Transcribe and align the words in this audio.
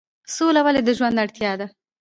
سوله 0.35 0.61
ولې 0.65 0.81
د 0.85 0.89
ژوند 0.97 1.15
اړتیا 1.23 1.51
ده؟ 1.59 1.67